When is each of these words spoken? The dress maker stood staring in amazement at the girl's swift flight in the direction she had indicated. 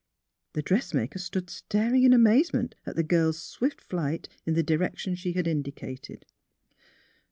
The 0.53 0.63
dress 0.63 0.95
maker 0.95 1.19
stood 1.19 1.51
staring 1.51 2.01
in 2.01 2.11
amazement 2.11 2.73
at 2.87 2.95
the 2.95 3.03
girl's 3.03 3.37
swift 3.37 3.79
flight 3.79 4.27
in 4.47 4.55
the 4.55 4.63
direction 4.63 5.13
she 5.13 5.33
had 5.33 5.45
indicated. 5.45 6.25